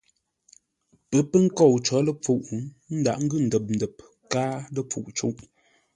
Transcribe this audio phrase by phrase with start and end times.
[1.09, 2.59] Pə́ pə́ kôu có ləpfuʼ, ə́
[2.99, 3.95] ndághʼ ngʉ ndəp-ndəp
[4.31, 5.35] káa ləpfuʼ cûʼ.